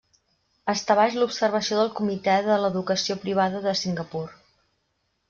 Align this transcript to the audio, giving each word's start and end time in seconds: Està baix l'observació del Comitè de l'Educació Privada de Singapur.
Està 0.71 0.93
baix 0.99 1.17
l'observació 1.19 1.77
del 1.79 1.91
Comitè 1.99 2.37
de 2.47 2.57
l'Educació 2.63 3.19
Privada 3.27 3.63
de 3.67 3.75
Singapur. 3.83 4.23